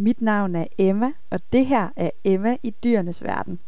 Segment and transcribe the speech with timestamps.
[0.00, 3.58] Mit navn er Emma, og det her er Emma i dyrenes verden.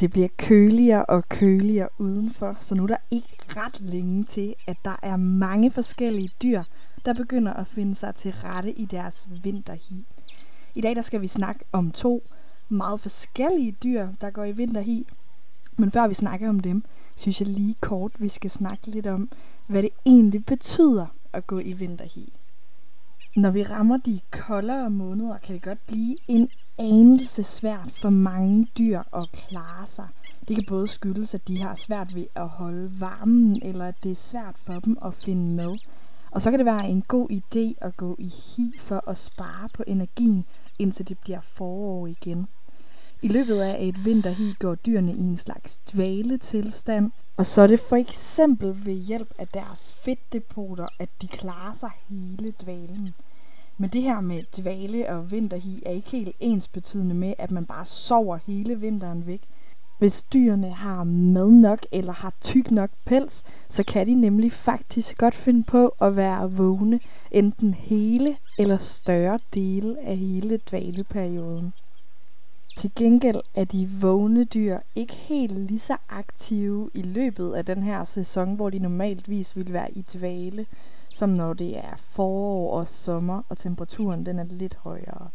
[0.00, 4.76] Det bliver køligere og køligere udenfor, så nu er der ikke ret længe til, at
[4.84, 6.62] der er mange forskellige dyr,
[7.04, 10.06] der begynder at finde sig til rette i deres vinterhi.
[10.74, 12.22] I dag der skal vi snakke om to
[12.68, 15.06] meget forskellige dyr, der går i vinterhi.
[15.76, 16.84] Men før vi snakker om dem,
[17.16, 19.30] synes jeg lige kort, vi skal snakke lidt om,
[19.68, 22.32] hvad det egentlig betyder at gå i vinterhi.
[23.36, 26.48] Når vi rammer de koldere måneder, kan det godt blive en
[26.78, 30.08] anelse svært for mange dyr at klare sig.
[30.48, 34.12] Det kan både skyldes, at de har svært ved at holde varmen, eller at det
[34.12, 35.78] er svært for dem at finde mad.
[36.30, 39.68] Og så kan det være en god idé at gå i hi for at spare
[39.74, 40.44] på energien,
[40.78, 42.48] indtil det bliver forår igen.
[43.24, 47.80] I løbet af et vinterhi går dyrene i en slags dvaletilstand, og så er det
[47.80, 53.14] for eksempel ved hjælp af deres fedtdepoter, at de klarer sig hele dvalen.
[53.78, 57.84] Men det her med dvale og vinterhi er ikke helt ensbetydende med, at man bare
[57.84, 59.40] sover hele vinteren væk.
[59.98, 65.18] Hvis dyrene har mad nok eller har tyk nok pels, så kan de nemlig faktisk
[65.18, 71.72] godt finde på at være vågne enten hele eller større dele af hele dvaleperioden.
[72.76, 77.82] Til gengæld er de vågne dyr ikke helt lige så aktive i løbet af den
[77.82, 80.66] her sæson, hvor de normaltvis vil være i dvale,
[81.12, 85.28] som når det er forår og sommer, og temperaturen den er lidt højere.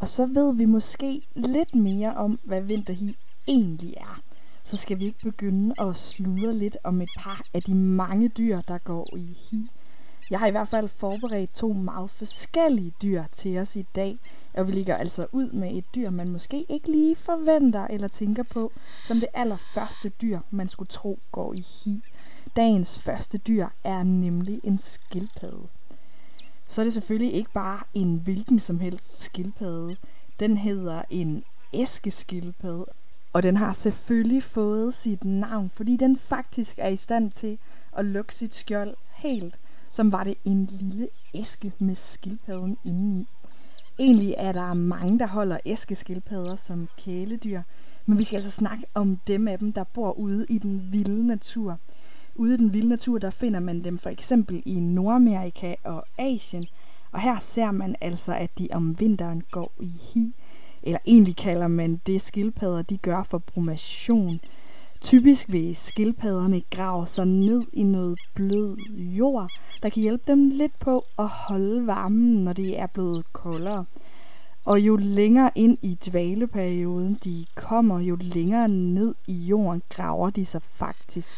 [0.00, 3.16] Og så ved vi måske lidt mere om, hvad vinterhi
[3.48, 4.20] egentlig er.
[4.64, 8.60] Så skal vi ikke begynde at sludre lidt om et par af de mange dyr,
[8.60, 9.68] der går i hi.
[10.30, 14.18] Jeg har i hvert fald forberedt to meget forskellige dyr til os i dag,
[14.54, 18.42] og vi ligger altså ud med et dyr, man måske ikke lige forventer eller tænker
[18.42, 18.72] på,
[19.06, 22.02] som det allerførste dyr, man skulle tro går i hi.
[22.56, 25.68] Dagens første dyr er nemlig en skildpadde.
[26.68, 29.96] Så er det selvfølgelig ikke bare en hvilken som helst skildpadde.
[30.40, 32.86] Den hedder en æskeskildpadde,
[33.32, 37.58] og den har selvfølgelig fået sit navn, fordi den faktisk er i stand til
[37.96, 39.54] at lukke sit skjold helt,
[39.92, 43.26] som var det en lille æske med skildpadden indeni.
[43.98, 47.62] Egentlig er der mange, der holder æskeskildpadder som kæledyr,
[48.06, 51.26] men vi skal altså snakke om dem af dem, der bor ude i den vilde
[51.26, 51.78] natur.
[52.36, 56.66] Ude i den vilde natur, der finder man dem for eksempel i Nordamerika og Asien,
[57.12, 60.34] og her ser man altså, at de om vinteren går i hi,
[60.82, 64.40] eller egentlig kalder man det skildpadder, de gør for brumation.
[65.02, 69.50] Typisk vil skildpadderne grave sig ned i noget blød jord,
[69.82, 73.84] der kan hjælpe dem lidt på at holde varmen, når det er blevet koldere.
[74.66, 80.46] Og jo længere ind i dvaleperioden de kommer, jo længere ned i jorden graver de
[80.46, 81.28] sig faktisk.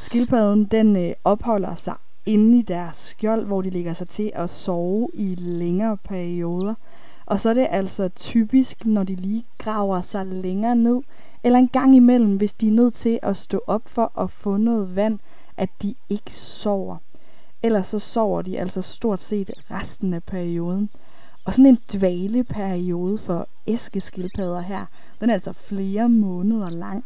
[0.00, 1.94] Skildpadden den øh, opholder sig
[2.26, 6.74] inde i deres skjold, hvor de ligger sig til at sove i længere perioder.
[7.26, 11.00] Og så er det altså typisk, når de lige graver sig længere ned,
[11.44, 14.56] eller en gang imellem, hvis de er nødt til at stå op for at få
[14.56, 15.18] noget vand,
[15.56, 16.96] at de ikke sover.
[17.62, 20.90] Ellers så sover de altså stort set resten af perioden.
[21.44, 24.86] Og sådan en dvaleperiode for æskeskildpadder her,
[25.20, 27.04] den er altså flere måneder lang.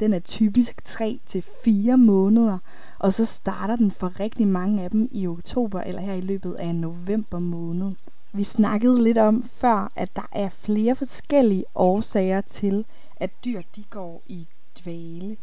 [0.00, 2.58] Den er typisk 3 til 4 måneder,
[2.98, 6.54] og så starter den for rigtig mange af dem i oktober eller her i løbet
[6.54, 7.92] af november måned.
[8.32, 12.84] Vi snakkede lidt om før, at der er flere forskellige årsager til,
[13.16, 14.46] at dyr de går i
[14.82, 15.36] dvale.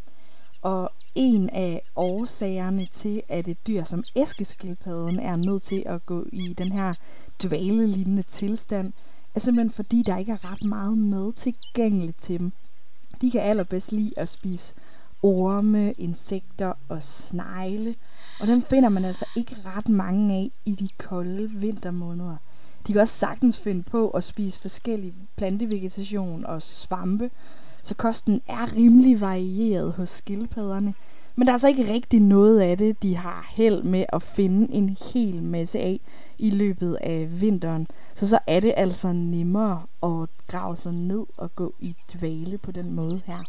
[0.61, 6.25] Og en af årsagerne til, at et dyr som æskeskildpadden er nødt til at gå
[6.31, 6.93] i den her
[7.43, 8.93] dvalelignende tilstand,
[9.35, 12.51] er simpelthen fordi, der ikke er ret meget mad tilgængeligt til dem.
[13.21, 14.73] De kan allerbedst lide at spise
[15.23, 17.95] orme, insekter og snegle,
[18.39, 22.37] og dem finder man altså ikke ret mange af i de kolde vintermåneder.
[22.87, 27.29] De kan også sagtens finde på at spise forskellige plantevegetation og svampe,
[27.83, 30.93] så kosten er rimelig varieret hos skildpadderne.
[31.35, 34.73] Men der er altså ikke rigtig noget af det, de har held med at finde
[34.73, 35.99] en hel masse af
[36.37, 37.87] i løbet af vinteren.
[38.15, 42.71] Så så er det altså nemmere at grave sig ned og gå i dvale på
[42.71, 43.43] den måde her.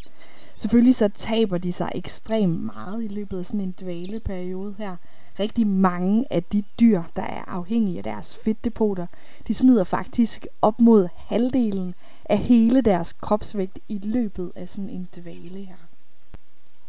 [0.57, 4.97] Selvfølgelig så taber de sig ekstremt meget i løbet af sådan en dvaleperiode her.
[5.41, 9.07] Rigtig mange af de dyr, der er afhængige af deres fedtdepoter,
[9.49, 11.95] de smider faktisk op mod halvdelen
[12.33, 15.77] af hele deres kropsvægt i løbet af sådan en dvale her.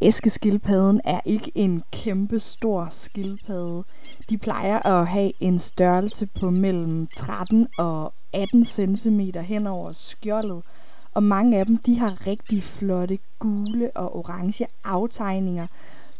[0.01, 3.83] Æskeskildpadden er ikke en kæmpe stor skildpadde.
[4.29, 10.63] De plejer at have en størrelse på mellem 13 og 18 cm hen over skjoldet,
[11.13, 15.67] og mange af dem de har rigtig flotte gule og orange aftegninger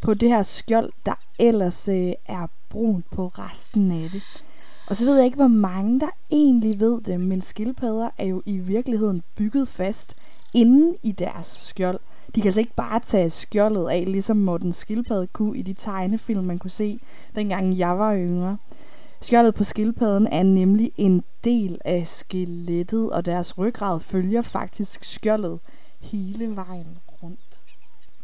[0.01, 4.21] på det her skjold, der ellers øh, er brunt på resten af det.
[4.87, 8.41] Og så ved jeg ikke, hvor mange der egentlig ved det, men skildpadder er jo
[8.45, 10.15] i virkeligheden bygget fast
[10.53, 11.99] inde i deres skjold.
[12.35, 16.43] De kan altså ikke bare tage skjoldet af, ligesom Morten Skildpadde kunne i de tegnefilm,
[16.43, 16.99] man kunne se,
[17.35, 18.57] dengang jeg var yngre.
[19.21, 25.59] Skjoldet på skildpadden er nemlig en del af skelettet, og deres ryggrad følger faktisk skjoldet
[26.01, 27.39] hele vejen rundt.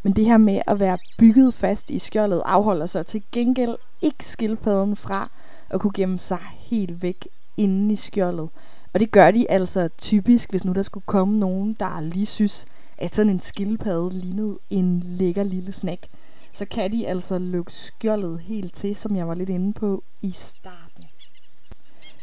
[0.04, 4.26] Men det her med at være bygget fast i skjoldet afholder sig til gengæld ikke
[4.26, 5.30] skildpadden fra
[5.70, 7.28] at kunne gemme sig helt væk
[7.58, 8.50] inde i skjoldet.
[8.94, 12.66] Og det gør de altså typisk, hvis nu der skulle komme nogen, der lige synes,
[12.98, 16.08] at sådan en skildpadde lignede en lækker lille snack.
[16.54, 20.32] Så kan de altså lukke skjoldet helt til, som jeg var lidt inde på i
[20.32, 21.06] starten.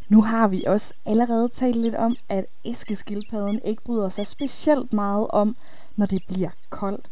[0.09, 5.27] Nu har vi også allerede talt lidt om, at æskeskildpadden ikke bryder sig specielt meget
[5.31, 5.57] om,
[5.97, 7.07] når det bliver koldt.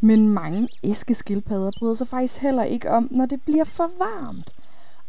[0.00, 4.52] Men mange æskeskildpadder bryder sig faktisk heller ikke om, når det bliver for varmt.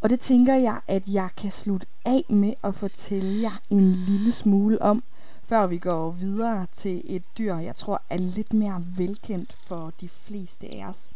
[0.02, 4.32] Og det tænker jeg, at jeg kan slutte af med at fortælle jer en lille
[4.32, 5.04] smule om,
[5.48, 10.10] før vi går videre til et dyr, jeg tror er lidt mere velkendt for de
[10.10, 11.10] fleste af os.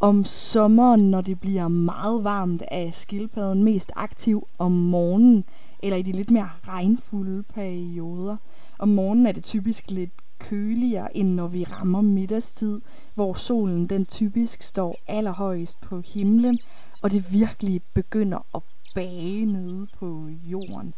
[0.00, 5.44] Om sommeren, når det bliver meget varmt, er skildpadden mest aktiv om morgenen,
[5.82, 8.36] eller i de lidt mere regnfulde perioder.
[8.78, 12.80] Om morgenen er det typisk lidt køligere, end når vi rammer middagstid,
[13.14, 16.58] hvor solen den typisk står allerhøjest på himlen,
[17.02, 18.62] og det virkelig begynder at
[18.94, 20.94] bage nede på jorden.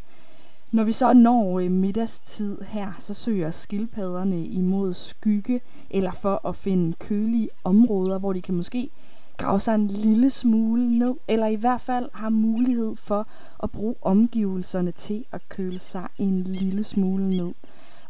[0.71, 6.55] Når vi så når øh, middagstid her, så søger skildpadderne imod skygge, eller for at
[6.55, 8.89] finde kølige områder, hvor de kan måske
[9.37, 13.27] grave sig en lille smule ned, eller i hvert fald har mulighed for
[13.63, 17.53] at bruge omgivelserne til at køle sig en lille smule ned.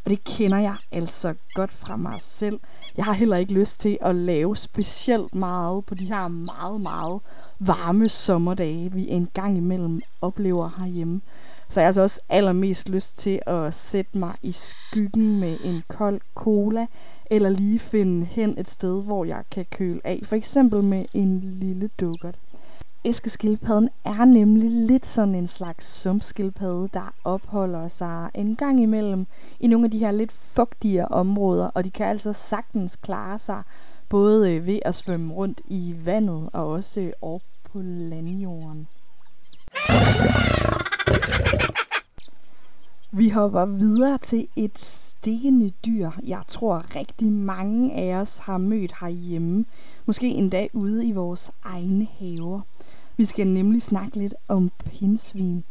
[0.05, 2.59] Og det kender jeg altså godt fra mig selv.
[2.99, 7.21] Jeg har heller ikke lyst til at lave specielt meget på de her meget, meget
[7.59, 11.21] varme sommerdage, vi en gang imellem oplever herhjemme.
[11.69, 15.83] Så jeg har altså også allermest lyst til at sætte mig i skyggen med en
[15.87, 16.87] kold cola,
[17.31, 21.39] eller lige finde hen et sted, hvor jeg kan køle af, for eksempel med en
[21.39, 22.35] lille dukkert.
[23.05, 29.27] Æskeskildpadden er nemlig lidt sådan en slags sumpskildpadde, der opholder sig en gang imellem
[29.59, 33.63] i nogle af de her lidt fugtige områder, og de kan altså sagtens klare sig
[34.09, 37.41] både øh, ved at svømme rundt i vandet og også øh, op
[37.71, 38.87] på landjorden.
[43.11, 48.93] Vi hopper videre til et stikkende dyr, jeg tror rigtig mange af os har mødt
[49.01, 49.65] herhjemme.
[50.05, 52.61] Måske endda ude i vores egne haver.
[53.19, 55.63] Vi skal nemlig snakke lidt om pindsvin.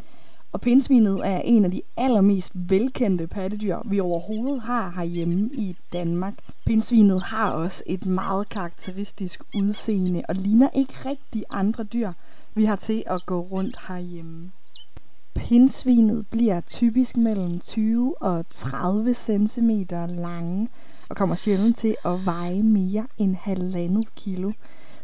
[0.53, 6.35] Og pindsvinet er en af de allermest velkendte pattedyr, vi overhovedet har herhjemme i Danmark.
[6.67, 12.13] Pindsvinet har også et meget karakteristisk udseende og ligner ikke rigtig andre dyr,
[12.55, 14.51] vi har til at gå rundt herhjemme.
[15.35, 19.71] Pindsvinet bliver typisk mellem 20 og 30 cm
[20.09, 20.69] lange
[21.09, 24.53] og kommer sjældent til at veje mere end halvandet kilo.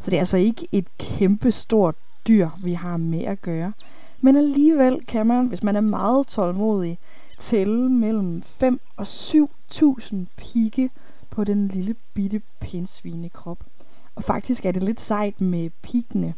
[0.00, 1.94] Så det er altså ikke et kæmpe stort
[2.29, 3.73] dyr, vi har med at gøre.
[4.21, 6.99] Men alligevel kan man, hvis man er meget tålmodig,
[7.38, 10.91] tælle mellem 5 og 7.000 pigge
[11.31, 13.59] på den lille bitte pinsvinekrop.
[14.15, 16.35] Og faktisk er det lidt sejt med piggene.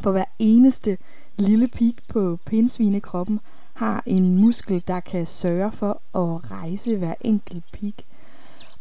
[0.00, 0.98] For hver eneste
[1.36, 3.40] lille pig på pinsvinekroppen
[3.74, 7.94] har en muskel, der kan sørge for at rejse hver enkelt pig.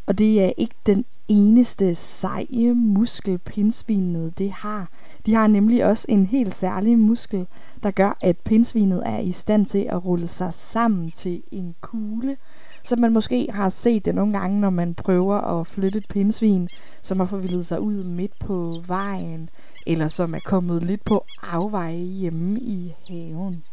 [0.05, 4.89] Og det er ikke den eneste seje muskel, pinsvinet det har.
[5.25, 7.47] De har nemlig også en helt særlig muskel,
[7.83, 12.37] der gør, at pindsvinet er i stand til at rulle sig sammen til en kugle.
[12.83, 16.69] Så man måske har set det nogle gange, når man prøver at flytte et pindsvin,
[17.01, 19.49] som har forvildet sig ud midt på vejen,
[19.87, 23.63] eller som er kommet lidt på afveje hjemme i haven.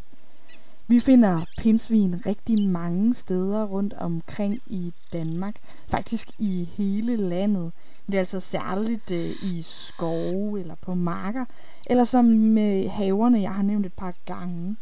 [0.91, 5.55] Vi finder pindsvin rigtig mange steder rundt omkring i Danmark,
[5.89, 7.73] faktisk i hele landet.
[8.07, 11.45] Det er altså særligt øh, i skove eller på marker,
[11.87, 14.77] eller som med haverne, jeg har nævnt et par gange.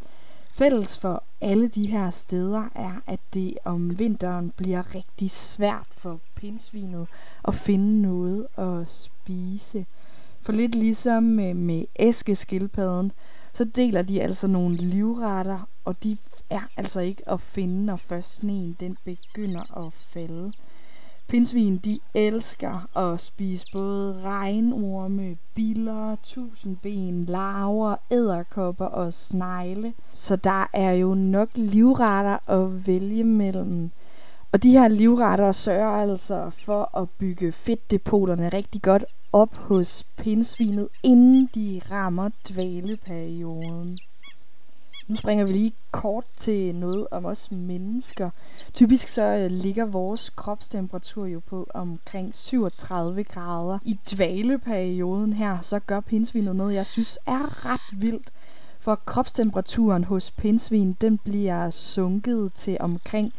[0.55, 6.21] Fælles for alle de her steder er, at det om vinteren bliver rigtig svært for
[6.37, 7.07] pindsvinet
[7.49, 9.87] at finde noget at spise.
[10.43, 13.13] For lidt ligesom øh, med æskeskildpadden,
[13.57, 16.17] så deler de altså nogle livretter, og de
[16.51, 20.53] er altså ikke at finde, når først sneen den begynder at falde.
[21.29, 29.95] Pinsvin, de elsker at spise både regnorme, biller, tusindben, larver, æderkopper og snegle.
[30.15, 33.91] Så der er jo nok livretter at vælge mellem.
[34.53, 40.89] Og de her livretter sørger altså for at bygge fedtdepoterne rigtig godt op hos pindsvinet,
[41.03, 43.99] inden de rammer dvaleperioden.
[45.09, 48.31] Nu springer vi lige kort til noget om os mennesker.
[48.75, 53.79] Typisk så øh, ligger vores kropstemperatur jo på omkring 37 grader.
[53.85, 58.31] I dvaleperioden her, så gør pindsvinet noget, jeg synes er ret vildt.
[58.81, 63.33] For kropstemperaturen hos pindsvin, den bliver sunket til omkring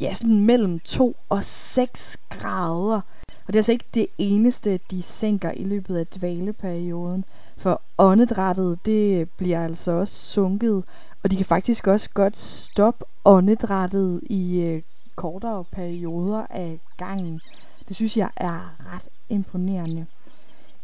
[0.00, 3.00] ja, sådan mellem 2 og 6 grader.
[3.46, 7.24] Og det er altså ikke det eneste, de sænker i løbet af dvaleperioden.
[7.58, 10.84] For åndedrættet, det bliver altså også sunket,
[11.22, 14.82] og de kan faktisk også godt stoppe åndedrættet i øh,
[15.16, 17.40] kortere perioder af gangen.
[17.88, 20.06] Det synes jeg er ret imponerende.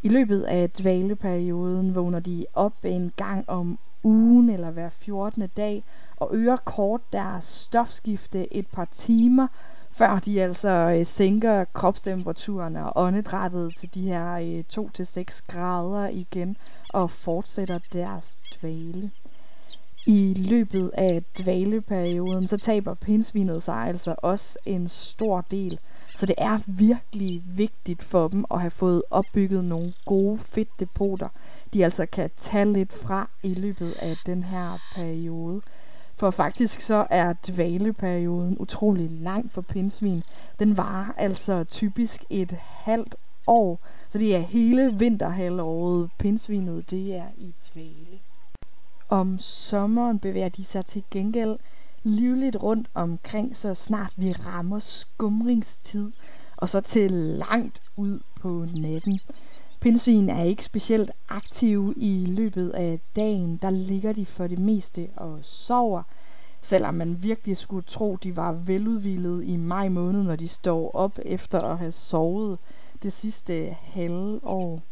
[0.02, 5.48] I løbet af dvaleperioden vågner de op en gang om ugen eller hver 14.
[5.56, 5.82] dag
[6.16, 9.46] og øger kort deres stofskifte et par timer,
[9.96, 16.56] før de altså øh, sænker kropstemperaturen og åndedrættet til de her øh, 2-6 grader igen
[16.88, 19.10] og fortsætter deres dvale.
[20.06, 25.78] I løbet af dvaleperioden, så taber pinsvinet sig altså også en stor del.
[26.16, 31.28] Så det er virkelig vigtigt for dem at have fået opbygget nogle gode fedtdepoter,
[31.72, 35.60] de altså kan tage lidt fra i løbet af den her periode.
[36.16, 40.22] For faktisk så er dvaleperioden utrolig lang for pindsvin.
[40.58, 43.14] Den varer altså typisk et halvt
[43.46, 43.80] år.
[44.12, 48.18] Så det er hele vinterhalvåret, pindsvinet det er i dvale.
[49.08, 51.58] Om sommeren bevæger de sig til gengæld
[52.02, 56.12] livligt rundt omkring, så snart vi rammer skumringstid,
[56.56, 59.20] og så til langt ud på natten.
[59.80, 63.58] Pindsvin er ikke specielt aktive i løbet af dagen.
[63.62, 66.02] Der ligger de for det meste og sover.
[66.62, 71.18] Selvom man virkelig skulle tro, de var veludvilede i maj måned, når de står op
[71.24, 72.60] efter at have sovet
[73.02, 74.82] det sidste halve år.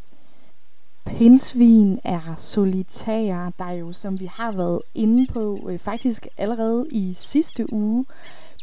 [1.05, 7.13] Pindsvin er solitære, der jo, som vi har været inde på, øh, faktisk allerede i
[7.19, 8.05] sidste uge,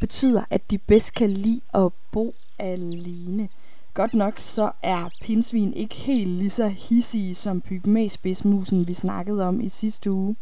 [0.01, 3.49] betyder, at de bedst kan lide at bo alene.
[3.95, 9.61] Godt nok så er pindsvin ikke helt lige så hissige som pygmæspidsmusen, vi snakkede om
[9.61, 10.37] i sidste uge.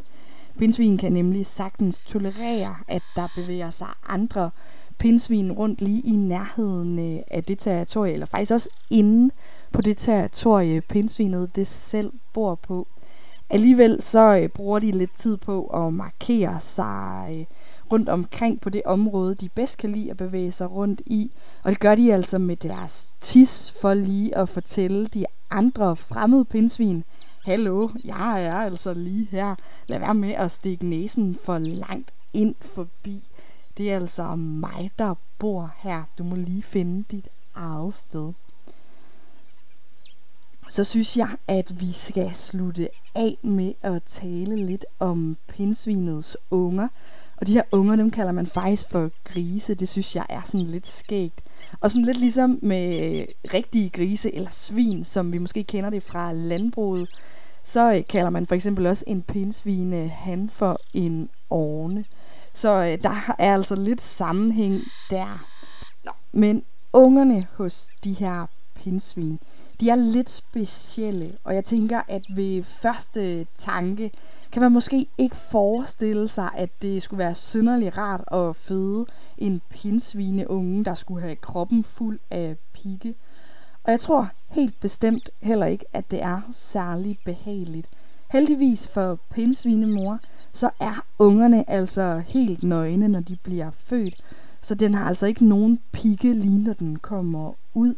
[0.59, 4.50] Pindsvin kan nemlig sagtens tolerere, at der bevæger sig andre
[5.00, 9.35] pindsvin rundt lige i nærheden øh, af det territorie, eller faktisk også inde
[9.73, 12.87] på det territorie, pindsvinet det selv bor på.
[13.50, 17.45] Alligevel så øh, bruger de lidt tid på at markere sig øh,
[17.92, 21.30] rundt omkring på det område, de bedst kan lide at bevæge sig rundt i.
[21.62, 26.44] Og det gør de altså med deres tis for lige at fortælle de andre fremmede
[26.44, 27.04] pindsvin,
[27.44, 29.54] Hallo, jeg er altså lige her.
[29.87, 33.23] Lad være med at stikke næsen for langt ind forbi.
[33.76, 36.02] Det er altså mig, der bor her.
[36.18, 38.32] Du må lige finde dit eget sted.
[40.68, 46.88] Så synes jeg, at vi skal slutte af med at tale lidt om pindsvinets unger.
[47.40, 49.75] Og de her unger, dem kalder man faktisk for grise.
[49.75, 51.40] Det synes jeg er sådan lidt skægt.
[51.80, 56.32] Og sådan lidt ligesom med rigtige grise eller svin, som vi måske kender det fra
[56.32, 57.09] landbruget,
[57.64, 62.04] så øh, kalder man for eksempel også en pindsvine han for en orne.
[62.54, 64.80] Så øh, der er altså lidt sammenhæng
[65.11, 65.44] der.
[66.04, 69.38] Nå, men ungerne hos de her pindsvin,
[69.80, 74.11] de er lidt specielle, og jeg tænker, at ved første tanke
[74.52, 79.07] kan man måske ikke forestille sig, at det skulle være synderligt rart at føde
[79.38, 83.14] en pindsvineunge, der skulle have kroppen fuld af pigge.
[83.85, 87.87] Og jeg tror helt bestemt heller ikke, at det er særlig behageligt.
[88.30, 90.19] Heldigvis for pinsvinemor,
[90.54, 94.14] så er ungerne altså helt nøgne, når de bliver født.
[94.62, 97.95] Så den har altså ikke nogen pigge lige når den kommer ud.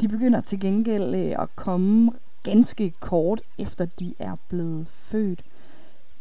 [0.00, 2.10] De begynder til gengæld øh, at komme
[2.42, 5.40] ganske kort efter de er blevet født.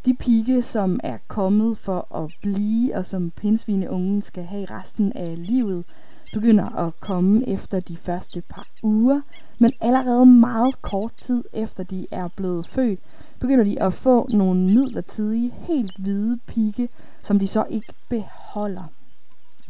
[0.05, 5.47] De pigge, som er kommet for at blive, og som pindsvineungen skal have resten af
[5.47, 5.85] livet,
[6.33, 9.21] begynder at komme efter de første par uger,
[9.59, 12.99] men allerede meget kort tid efter de er blevet født,
[13.39, 16.89] begynder de at få nogle midlertidige, helt hvide pigge,
[17.23, 18.83] som de så ikke beholder.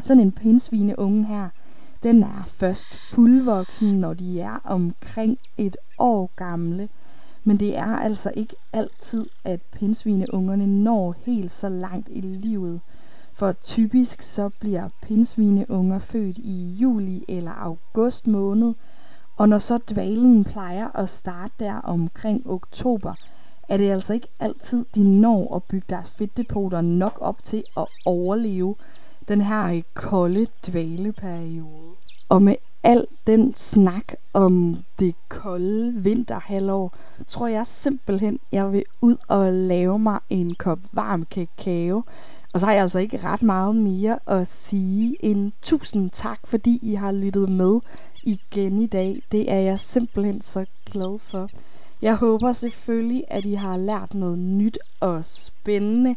[0.01, 1.49] Sådan en pindsvineunge her,
[2.03, 6.89] den er først fuldvoksen, når de er omkring et år gamle.
[7.43, 12.79] Men det er altså ikke altid, at pindsvineungerne når helt så langt i livet.
[13.33, 18.73] For typisk så bliver pindsvineunger født i juli eller august måned,
[19.37, 23.13] og når så dvalen plejer at starte der omkring oktober,
[23.69, 27.85] er det altså ikke altid, de når at bygge deres fedtdepoter nok op til at
[28.05, 28.75] overleve
[29.27, 31.95] den her kolde dvaleperiode.
[32.29, 36.93] Og med al den snak om det kolde vinterhalvår,
[37.27, 42.03] tror jeg simpelthen, jeg vil ud og lave mig en kop varm kakao.
[42.53, 46.79] Og så har jeg altså ikke ret meget mere at sige end tusind tak, fordi
[46.81, 47.79] I har lyttet med
[48.23, 49.21] igen i dag.
[49.31, 51.49] Det er jeg simpelthen så glad for.
[52.01, 56.15] Jeg håber selvfølgelig, at I har lært noget nyt og spændende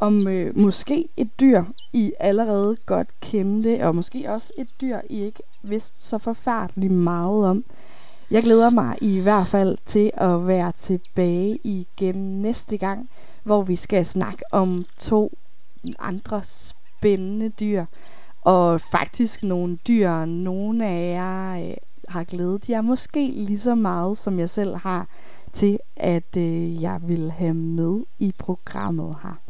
[0.00, 5.20] om øh, måske et dyr, I allerede godt kendte, og måske også et dyr, I
[5.20, 7.64] ikke vidste så forfærdeligt meget om.
[8.30, 13.08] Jeg glæder mig i hvert fald til at være tilbage igen næste gang,
[13.42, 15.32] hvor vi skal snakke om to
[15.98, 17.84] andre spændende dyr.
[18.42, 21.76] Og faktisk nogle dyr, nogle af jer øh,
[22.08, 25.06] har glædet jer måske lige så meget, som jeg selv har,
[25.52, 29.49] til at øh, jeg vil have med i programmet her.